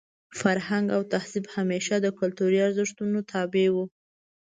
[0.39, 3.85] فرهنګ او تهذیب همېشه د کلتوري ارزښتونو تابع وو.